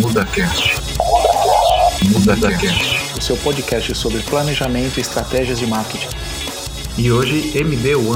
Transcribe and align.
MudaCast. 0.00 0.80
MudaCast. 2.10 3.18
O 3.18 3.20
seu 3.20 3.36
podcast 3.36 3.94
sobre 3.94 4.22
planejamento 4.22 4.96
e 4.96 5.02
estratégias 5.02 5.58
de 5.58 5.66
marketing. 5.66 6.08
E 6.96 7.12
hoje 7.12 7.52
MD1. 7.52 8.08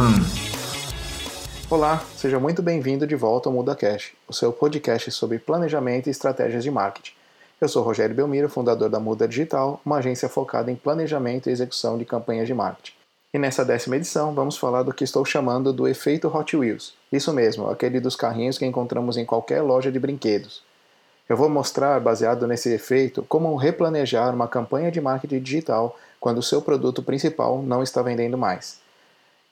Olá, 1.68 2.02
seja 2.16 2.40
muito 2.40 2.62
bem-vindo 2.62 3.06
de 3.06 3.14
volta 3.14 3.50
ao 3.50 3.54
MudaCast, 3.54 4.14
o 4.26 4.32
seu 4.32 4.50
podcast 4.50 5.10
sobre 5.10 5.38
planejamento 5.38 6.06
e 6.06 6.10
estratégias 6.10 6.64
de 6.64 6.70
marketing. 6.70 7.12
Eu 7.60 7.68
sou 7.68 7.82
Rogério 7.82 8.16
Belmiro, 8.16 8.48
fundador 8.48 8.88
da 8.88 8.98
Muda 8.98 9.28
Digital, 9.28 9.78
uma 9.84 9.98
agência 9.98 10.26
focada 10.30 10.70
em 10.70 10.76
planejamento 10.76 11.50
e 11.50 11.52
execução 11.52 11.98
de 11.98 12.06
campanhas 12.06 12.46
de 12.46 12.54
marketing. 12.54 12.94
E 13.34 13.38
nessa 13.38 13.62
décima 13.62 13.96
edição 13.96 14.32
vamos 14.32 14.56
falar 14.56 14.84
do 14.84 14.94
que 14.94 15.04
estou 15.04 15.22
chamando 15.22 15.70
do 15.70 15.86
efeito 15.86 16.34
Hot 16.34 16.56
Wheels. 16.56 16.94
Isso 17.12 17.30
mesmo, 17.30 17.68
aquele 17.68 18.00
dos 18.00 18.16
carrinhos 18.16 18.56
que 18.56 18.64
encontramos 18.64 19.18
em 19.18 19.26
qualquer 19.26 19.60
loja 19.60 19.92
de 19.92 19.98
brinquedos. 19.98 20.62
Eu 21.26 21.38
vou 21.38 21.48
mostrar, 21.48 21.98
baseado 22.00 22.46
nesse 22.46 22.70
efeito, 22.70 23.24
como 23.26 23.56
replanejar 23.56 24.34
uma 24.34 24.46
campanha 24.46 24.90
de 24.90 25.00
marketing 25.00 25.40
digital 25.40 25.98
quando 26.20 26.38
o 26.38 26.42
seu 26.42 26.60
produto 26.60 27.02
principal 27.02 27.62
não 27.62 27.82
está 27.82 28.02
vendendo 28.02 28.36
mais. 28.36 28.78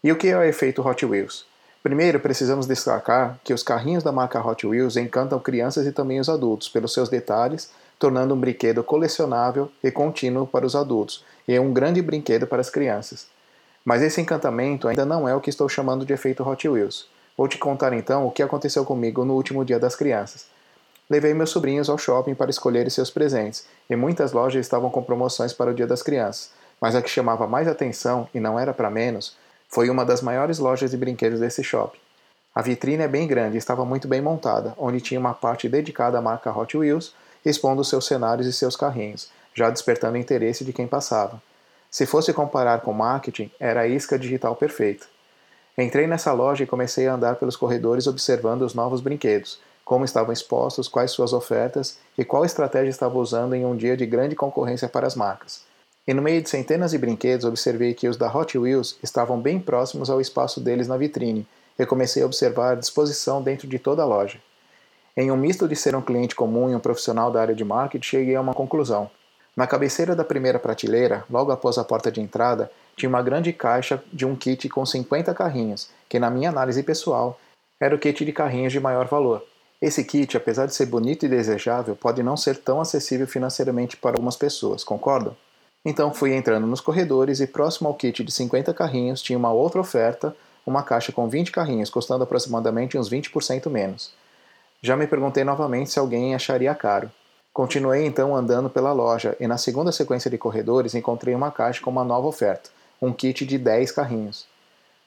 E 0.05 0.13
o 0.13 0.17
que 0.17 0.29
é 0.29 0.37
o 0.37 0.43
efeito 0.43 0.87
Hot 0.87 1.07
Wheels? 1.07 1.47
Primeiro, 1.83 2.21
precisamos 2.21 2.67
destacar 2.67 3.39
que 3.43 3.55
os 3.55 3.63
carrinhos 3.63 4.05
da 4.05 4.13
marca 4.13 4.47
Hot 4.47 4.67
Wheels 4.67 4.97
encantam 4.99 5.41
crianças 5.41 5.87
e 5.87 5.93
também 5.93 6.21
os 6.21 6.29
adultos 6.29 6.69
pelos 6.69 6.93
seus 6.93 7.09
detalhes, 7.09 7.71
tornando 7.99 8.35
um 8.35 8.39
brinquedo 8.39 8.85
colecionável 8.85 9.73
e 9.83 9.91
contínuo 9.91 10.47
para 10.47 10.67
os 10.67 10.77
adultos 10.77 11.25
e 11.49 11.59
um 11.59 11.73
grande 11.73 12.03
brinquedo 12.03 12.47
para 12.47 12.61
as 12.61 12.69
crianças. 12.69 13.27
Mas 13.83 14.03
esse 14.03 14.21
encantamento 14.21 14.89
ainda 14.89 15.07
não 15.07 15.27
é 15.27 15.35
o 15.35 15.41
que 15.41 15.51
estou 15.51 15.69
chamando 15.69 16.05
de 16.05 16.13
efeito 16.13 16.47
Hot 16.47 16.69
Wheels. 16.69 17.09
Vou 17.37 17.49
te 17.49 17.57
contar 17.57 17.95
então 17.95 18.27
o 18.27 18.31
que 18.31 18.43
aconteceu 18.43 18.85
comigo 18.85 19.25
no 19.25 19.35
último 19.35 19.65
dia 19.65 19.81
das 19.81 19.97
crianças. 19.97 20.52
Levei 21.13 21.35
meus 21.35 21.51
sobrinhos 21.51 21.91
ao 21.91 21.99
shopping 21.99 22.35
para 22.35 22.49
escolherem 22.51 22.89
seus 22.89 23.11
presentes, 23.11 23.67
e 23.91 23.95
muitas 23.95 24.33
lojas 24.33 24.65
estavam 24.65 24.89
com 24.89 25.03
promoções 25.03 25.53
para 25.53 25.71
o 25.71 25.75
Dia 25.75 25.87
das 25.87 26.03
Crianças, 26.03 26.53
mas 26.81 26.97
a 26.97 27.03
que 27.03 27.11
chamava 27.11 27.47
mais 27.47 27.69
atenção, 27.69 28.27
e 28.33 28.41
não 28.41 28.59
era 28.59 28.73
para 28.73 28.89
menos, 28.89 29.37
foi 29.69 29.91
uma 29.91 30.07
das 30.07 30.23
maiores 30.23 30.59
lojas 30.59 30.91
de 30.91 30.97
brinquedos 30.97 31.39
desse 31.39 31.63
shopping. 31.63 31.99
A 32.55 32.63
vitrine 32.63 33.03
é 33.03 33.09
bem 33.09 33.27
grande 33.29 33.57
e 33.57 33.59
estava 33.59 33.85
muito 33.85 34.09
bem 34.09 34.23
montada, 34.23 34.73
onde 34.79 35.03
tinha 35.03 35.21
uma 35.21 35.35
parte 35.35 35.69
dedicada 35.69 36.17
à 36.17 36.23
marca 36.23 36.51
Hot 36.51 36.75
Wheels, 36.75 37.15
expondo 37.45 37.85
seus 37.85 38.07
cenários 38.07 38.47
e 38.47 38.53
seus 38.53 38.75
carrinhos, 38.75 39.31
já 39.53 39.69
despertando 39.69 40.15
o 40.15 40.19
interesse 40.19 40.65
de 40.65 40.73
quem 40.73 40.87
passava. 40.87 41.43
Se 41.91 42.07
fosse 42.07 42.33
comparar 42.33 42.81
com 42.81 42.95
marketing, 42.95 43.51
era 43.61 43.83
a 43.83 43.87
isca 43.87 44.19
digital 44.19 44.57
perfeita. 44.57 45.05
Entrei 45.77 46.07
nessa 46.07 46.33
loja 46.33 46.65
e 46.65 46.67
comecei 46.67 47.07
a 47.07 47.13
andar 47.13 47.37
pelos 47.37 47.55
corredores 47.55 48.07
observando 48.07 48.63
os 48.63 48.73
novos 48.73 49.03
brinquedos, 49.03 49.61
como 49.85 50.05
estavam 50.05 50.33
expostos, 50.33 50.89
quais 50.89 51.11
suas 51.11 51.33
ofertas 51.33 51.99
e 52.17 52.25
qual 52.25 52.45
estratégia 52.45 52.91
estava 52.91 53.19
usando 53.19 53.55
em 53.55 53.65
um 53.65 53.77
dia 53.77 53.97
de 53.97 54.07
grande 54.07 54.35
concorrência 54.35 54.89
para 54.89 55.07
as 55.07 55.15
marcas. 55.15 55.65
E 56.07 56.13
no 56.13 56.23
meio 56.23 56.43
de 56.43 56.51
centenas 56.51 56.91
de 56.91 56.99
brinquedos, 56.99 57.45
observei 57.45 57.95
que 57.95 58.09
os 58.09 58.17
da 58.17 58.35
Hot 58.35 58.59
Wheels 58.59 58.99
estavam 59.03 59.41
bem 59.41 59.61
próximos 59.61 60.11
ao 60.11 60.21
espaço 60.21 60.61
deles 60.61 60.89
na 60.89 60.97
vitrine 60.97 61.47
e 61.79 61.87
comecei 61.87 62.23
a 62.23 62.27
observar 62.27 62.73
a 62.73 62.75
disposição 62.77 63.41
dentro 63.41 63.69
de 63.69 63.79
toda 63.79 64.03
a 64.03 64.07
loja. 64.07 64.39
Em 65.17 65.31
um 65.31 65.37
misto 65.37 65.69
de 65.69 65.77
ser 65.77 65.95
um 65.95 66.03
cliente 66.03 66.35
comum 66.35 66.71
e 66.71 66.75
um 66.75 66.81
profissional 66.81 67.31
da 67.31 67.41
área 67.41 67.55
de 67.55 67.65
marketing, 67.65 68.05
cheguei 68.05 68.35
a 68.35 68.41
uma 68.41 68.55
conclusão. 68.55 69.11
Na 69.55 69.67
cabeceira 69.67 70.17
da 70.17 70.25
primeira 70.25 70.59
prateleira, 70.59 71.25
logo 71.31 71.53
após 71.53 71.77
a 71.77 71.85
porta 71.85 72.11
de 72.11 72.21
entrada, 72.21 72.71
tinha 72.97 73.09
uma 73.09 73.23
grande 73.23 73.53
caixa 73.53 74.03
de 74.11 74.25
um 74.25 74.35
kit 74.35 74.69
com 74.71 74.85
50 74.85 75.35
carrinhos, 75.35 75.91
que 76.09 76.19
na 76.19 76.31
minha 76.31 76.49
análise 76.49 76.83
pessoal 76.83 77.39
era 77.79 77.95
o 77.95 77.99
kit 77.99 78.25
de 78.25 78.33
carrinhos 78.33 78.73
de 78.73 78.81
maior 78.81 79.07
valor. 79.07 79.45
Esse 79.83 80.05
kit, 80.05 80.37
apesar 80.37 80.67
de 80.67 80.75
ser 80.77 80.87
bonito 80.87 81.27
e 81.27 81.29
desejável, 81.29 81.97
pode 81.97 82.23
não 82.23 82.37
ser 82.37 82.57
tão 82.57 82.81
acessível 82.81 83.27
financeiramente 83.27 83.97
para 83.97 84.15
algumas 84.15 84.37
pessoas, 84.37 84.85
concordam? 84.85 85.37
Então 85.85 86.15
fui 86.15 86.33
entrando 86.37 86.69
nos 86.69 86.81
corredores 86.81 87.41
e 87.41 87.49
próximo 87.49 87.89
ao 87.89 87.95
kit 87.95 88.23
de 88.23 88.31
50 88.31 88.73
carrinhos 88.73 89.21
tinha 89.21 89.37
uma 89.37 89.53
outra 89.53 89.81
oferta, 89.81 90.37
uma 90.65 90.85
caixa 90.85 91.11
com 91.11 91.29
20 91.29 91.51
carrinhos, 91.51 91.91
custando 91.91 92.23
aproximadamente 92.23 92.97
uns 92.97 93.11
20% 93.11 93.69
menos. 93.69 94.15
Já 94.81 94.97
me 94.97 95.09
perguntei 95.09 95.43
novamente 95.43 95.91
se 95.91 95.99
alguém 95.99 96.33
acharia 96.33 96.73
caro. 96.77 97.11
Continuei 97.53 98.07
então 98.07 98.37
andando 98.37 98.71
pela 98.71 98.93
loja 98.93 99.37
e 99.41 99.49
na 99.49 99.59
segunda 99.59 99.91
sequência 99.91 100.31
de 100.31 100.39
corredores 100.39 100.95
encontrei 100.95 101.35
uma 101.35 101.51
caixa 101.51 101.83
com 101.83 101.91
uma 101.91 102.05
nova 102.05 102.29
oferta, 102.29 102.71
um 103.01 103.13
kit 103.13 103.45
de 103.45 103.59
10 103.59 103.91
carrinhos. 103.91 104.47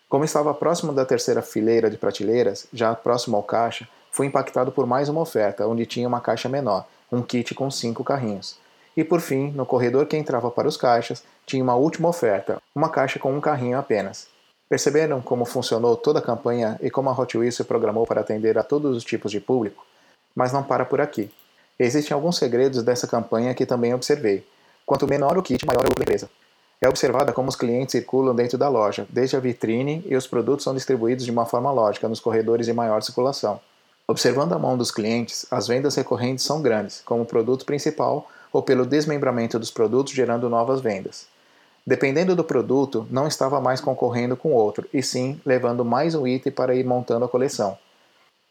Como 0.10 0.26
estava 0.26 0.54
próximo 0.54 0.92
da 0.92 1.06
terceira 1.06 1.42
fileira 1.42 1.90
de 1.90 1.98
prateleiras, 1.98 2.68
já 2.74 2.94
próximo 2.94 3.38
ao 3.38 3.44
caixa, 3.44 3.88
fui 4.16 4.28
impactado 4.28 4.72
por 4.72 4.88
mais 4.88 5.10
uma 5.10 5.20
oferta, 5.20 5.68
onde 5.68 5.86
tinha 5.86 6.08
uma 6.08 6.22
caixa 6.22 6.48
menor, 6.48 6.86
um 7.12 7.22
kit 7.22 7.54
com 7.54 7.70
5 7.70 8.02
carrinhos. 8.02 8.58
E 8.96 9.04
por 9.04 9.20
fim, 9.20 9.52
no 9.52 9.66
corredor 9.66 10.06
que 10.06 10.16
entrava 10.16 10.50
para 10.50 10.70
os 10.70 10.78
caixas, 10.78 11.22
tinha 11.46 11.62
uma 11.62 11.76
última 11.76 12.08
oferta, 12.08 12.62
uma 12.74 12.88
caixa 12.88 13.20
com 13.20 13.36
um 13.36 13.42
carrinho 13.42 13.78
apenas. 13.78 14.28
Perceberam 14.70 15.22
como 15.22 15.44
funcionou 15.44 15.98
toda 15.98 16.20
a 16.20 16.22
campanha 16.22 16.80
e 16.82 16.90
como 16.90 17.10
a 17.10 17.12
Hot 17.12 17.38
Wheels 17.38 17.56
se 17.56 17.66
programou 17.66 18.08
para 18.08 18.22
atender 18.22 18.58
a 18.58 18.64
todos 18.64 18.96
os 18.96 19.04
tipos 19.04 19.34
de 19.34 19.42
público? 19.42 19.86
Mas 20.34 20.54
não 20.54 20.64
para 20.64 20.86
por 20.86 21.02
aqui. 21.02 21.30
Existem 21.78 22.16
alguns 22.16 22.38
segredos 22.38 22.84
dessa 22.84 23.06
campanha 23.06 23.54
que 23.54 23.66
também 23.66 23.94
observei. 23.94 24.48
Quanto 24.86 25.06
menor 25.06 25.38
o 25.38 25.44
kit, 25.44 25.66
maior 25.66 25.84
lucro 25.84 25.96
da 25.96 26.04
empresa. 26.04 26.30
É 26.80 26.88
observada 26.88 27.34
como 27.34 27.50
os 27.50 27.56
clientes 27.58 27.92
circulam 27.92 28.34
dentro 28.34 28.58
da 28.58 28.70
loja, 28.70 29.06
desde 29.10 29.36
a 29.36 29.42
vitrine 29.42 30.02
e 30.06 30.16
os 30.16 30.26
produtos 30.26 30.64
são 30.64 30.74
distribuídos 30.74 31.26
de 31.26 31.32
uma 31.32 31.46
forma 31.46 31.70
lógica 31.70 32.08
nos 32.08 32.22
corredores 32.22 32.66
de 32.66 32.72
maior 32.72 33.04
circulação. 33.04 33.60
Observando 34.08 34.54
a 34.54 34.60
mão 34.60 34.78
dos 34.78 34.92
clientes, 34.92 35.48
as 35.50 35.68
vendas 35.68 35.96
recorrentes 35.96 36.46
são 36.46 36.62
grandes, 36.62 37.02
como 37.04 37.26
produto 37.26 37.66
principal 37.66 38.30
ou 38.54 38.62
pelo 38.62 38.86
desmembramento 38.86 39.58
dos 39.58 39.72
produtos 39.72 40.14
gerando 40.14 40.48
novas 40.48 40.80
vendas. 40.80 41.28
Dependendo 41.88 42.36
do 42.36 42.44
produto, 42.44 43.08
não 43.10 43.28
estava 43.28 43.60
mais 43.60 43.82
concorrendo 43.82 44.38
com 44.38 44.54
outro, 44.54 44.88
e 44.94 45.02
sim 45.02 45.42
levando 45.44 45.84
mais 45.84 46.14
um 46.14 46.28
item 46.28 46.54
para 46.54 46.76
ir 46.76 46.86
montando 46.86 47.26
a 47.26 47.28
coleção. 47.28 47.78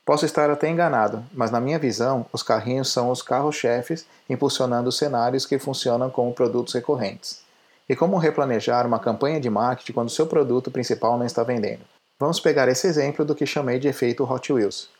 Posso 0.04 0.26
estar 0.26 0.50
até 0.50 0.68
enganado, 0.68 1.24
mas 1.32 1.50
na 1.50 1.60
minha 1.60 1.78
visão, 1.78 2.26
os 2.32 2.42
carrinhos 2.42 2.92
são 2.92 3.10
os 3.10 3.22
carros-chefes 3.22 4.04
impulsionando 4.28 4.88
os 4.88 4.98
cenários 4.98 5.46
que 5.46 5.58
funcionam 5.58 6.10
como 6.10 6.34
produtos 6.34 6.74
recorrentes. 6.74 7.42
E 7.88 7.94
como 7.94 8.18
replanejar 8.18 8.86
uma 8.86 8.98
campanha 8.98 9.40
de 9.40 9.48
marketing 9.48 9.92
quando 9.92 10.10
seu 10.10 10.26
produto 10.26 10.70
principal 10.70 11.16
não 11.16 11.24
está 11.24 11.42
vendendo? 11.42 11.82
Vamos 12.20 12.40
pegar 12.40 12.68
esse 12.68 12.86
exemplo 12.86 13.24
do 13.24 13.34
que 13.34 13.46
chamei 13.46 13.78
de 13.78 13.88
efeito 13.88 14.24
Hot 14.24 14.52
Wheels. 14.52 14.90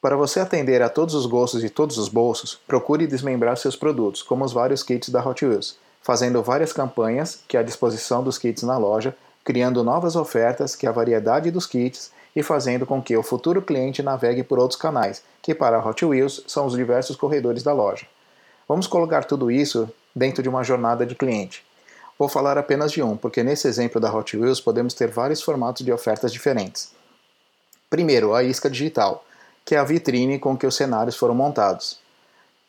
Para 0.00 0.16
você 0.16 0.40
atender 0.40 0.82
a 0.82 0.88
todos 0.88 1.14
os 1.14 1.26
gostos 1.26 1.64
e 1.64 1.70
todos 1.70 1.96
os 1.96 2.08
bolsos, 2.08 2.60
procure 2.66 3.06
desmembrar 3.06 3.56
seus 3.56 3.74
produtos, 3.74 4.22
como 4.22 4.44
os 4.44 4.52
vários 4.52 4.82
kits 4.82 5.08
da 5.08 5.26
Hot 5.26 5.44
Wheels, 5.44 5.76
fazendo 6.02 6.42
várias 6.42 6.72
campanhas 6.72 7.40
que 7.48 7.56
é 7.56 7.60
à 7.60 7.62
disposição 7.62 8.22
dos 8.22 8.38
kits 8.38 8.62
na 8.62 8.76
loja, 8.76 9.16
criando 9.42 9.82
novas 9.82 10.14
ofertas 10.14 10.76
que 10.76 10.86
a 10.86 10.92
variedade 10.92 11.50
dos 11.50 11.66
kits 11.66 12.12
e 12.34 12.42
fazendo 12.42 12.84
com 12.84 13.00
que 13.00 13.16
o 13.16 13.22
futuro 13.22 13.62
cliente 13.62 14.02
navegue 14.02 14.42
por 14.42 14.58
outros 14.58 14.78
canais, 14.78 15.22
que 15.40 15.54
para 15.54 15.78
a 15.78 15.88
Hot 15.88 16.04
Wheels 16.04 16.44
são 16.46 16.66
os 16.66 16.74
diversos 16.74 17.16
corredores 17.16 17.62
da 17.62 17.72
loja. 17.72 18.06
Vamos 18.68 18.86
colocar 18.86 19.24
tudo 19.24 19.50
isso 19.50 19.88
dentro 20.14 20.42
de 20.42 20.48
uma 20.48 20.62
jornada 20.62 21.06
de 21.06 21.14
cliente. 21.14 21.64
Vou 22.18 22.28
falar 22.28 22.58
apenas 22.58 22.92
de 22.92 23.02
um, 23.02 23.16
porque 23.16 23.42
nesse 23.42 23.66
exemplo 23.66 24.00
da 24.00 24.14
Hot 24.14 24.36
Wheels 24.36 24.60
podemos 24.60 24.92
ter 24.92 25.08
vários 25.08 25.40
formatos 25.40 25.84
de 25.84 25.92
ofertas 25.92 26.32
diferentes. 26.32 26.90
Primeiro, 27.88 28.34
a 28.34 28.42
isca 28.42 28.68
digital, 28.68 29.24
que 29.66 29.74
é 29.74 29.78
a 29.78 29.84
vitrine 29.84 30.38
com 30.38 30.56
que 30.56 30.66
os 30.66 30.76
cenários 30.76 31.16
foram 31.16 31.34
montados. 31.34 31.98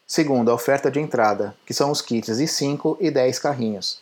Segundo, 0.07 0.49
a 0.49 0.55
oferta 0.55 0.89
de 0.89 0.99
entrada, 0.99 1.55
que 1.63 1.73
são 1.73 1.91
os 1.91 2.01
kits 2.01 2.37
de 2.37 2.47
5 2.47 2.97
e 2.99 3.11
10 3.11 3.37
carrinhos. 3.37 3.99